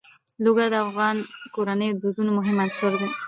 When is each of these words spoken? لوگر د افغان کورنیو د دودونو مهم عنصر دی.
لوگر 0.43 0.67
د 0.71 0.75
افغان 0.85 1.15
کورنیو 1.55 1.93
د 1.95 1.99
دودونو 2.03 2.31
مهم 2.39 2.57
عنصر 2.65 2.91
دی. 3.01 3.09